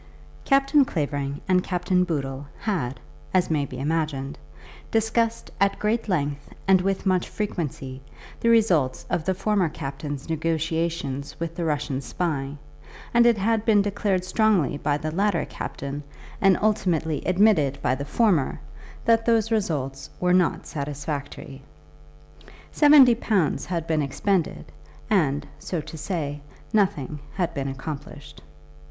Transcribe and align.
Captain 0.45 0.83
Clavering 0.83 1.41
and 1.47 1.63
Captain 1.63 2.03
Boodle 2.03 2.47
had, 2.57 2.99
as 3.35 3.51
may 3.51 3.65
be 3.65 3.77
imagined, 3.77 4.35
discussed 4.89 5.51
at 5.61 5.77
great 5.77 6.09
length 6.09 6.49
and 6.67 6.81
with 6.81 7.05
much 7.05 7.29
frequency 7.29 8.01
the 8.39 8.49
results 8.49 9.05
of 9.11 9.25
the 9.25 9.35
former 9.35 9.69
captain's 9.69 10.27
negotiations 10.27 11.39
with 11.39 11.53
the 11.55 11.63
Russian 11.65 12.01
spy, 12.01 12.57
and 13.13 13.27
it 13.27 13.37
had 13.37 13.63
been 13.63 13.83
declared 13.83 14.25
strongly 14.25 14.75
by 14.75 14.97
the 14.97 15.11
latter 15.11 15.45
captain, 15.45 16.01
and 16.41 16.57
ultimately 16.63 17.21
admitted 17.23 17.77
by 17.83 17.93
the 17.93 18.03
former, 18.03 18.59
that 19.05 19.23
those 19.27 19.51
results 19.51 20.09
were 20.19 20.33
not 20.33 20.65
satisfactory. 20.65 21.61
Seventy 22.71 23.13
pounds 23.13 23.67
had 23.67 23.85
been 23.85 24.01
expended, 24.01 24.65
and, 25.11 25.45
so 25.59 25.79
to 25.79 25.95
say, 25.95 26.41
nothing 26.73 27.19
had 27.35 27.53
been 27.53 27.67
accomplished. 27.67 28.41